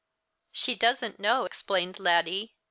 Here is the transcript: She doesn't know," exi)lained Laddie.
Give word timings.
She 0.51 0.73
doesn't 0.75 1.19
know," 1.19 1.43
exi)lained 1.51 1.99
Laddie. 1.99 2.55